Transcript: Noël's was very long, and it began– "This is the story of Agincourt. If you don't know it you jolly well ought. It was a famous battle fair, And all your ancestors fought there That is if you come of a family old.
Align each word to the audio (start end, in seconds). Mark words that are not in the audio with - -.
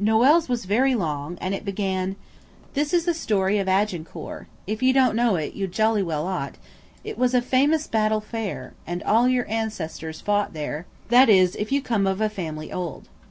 Noël's 0.00 0.48
was 0.48 0.64
very 0.64 0.94
long, 0.94 1.36
and 1.42 1.54
it 1.54 1.62
began– 1.62 2.16
"This 2.72 2.94
is 2.94 3.04
the 3.04 3.12
story 3.12 3.58
of 3.58 3.68
Agincourt. 3.68 4.46
If 4.66 4.82
you 4.82 4.94
don't 4.94 5.14
know 5.14 5.36
it 5.36 5.52
you 5.52 5.66
jolly 5.66 6.02
well 6.02 6.26
ought. 6.26 6.54
It 7.04 7.18
was 7.18 7.34
a 7.34 7.42
famous 7.42 7.86
battle 7.86 8.22
fair, 8.22 8.72
And 8.86 9.02
all 9.02 9.28
your 9.28 9.46
ancestors 9.46 10.22
fought 10.22 10.54
there 10.54 10.86
That 11.10 11.28
is 11.28 11.54
if 11.54 11.70
you 11.70 11.82
come 11.82 12.06
of 12.06 12.22
a 12.22 12.30
family 12.30 12.72
old. 12.72 13.10